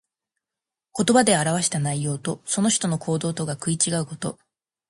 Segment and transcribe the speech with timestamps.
[0.97, 4.39] 言葉で表した内容と、その人の行動とが食い違うこと。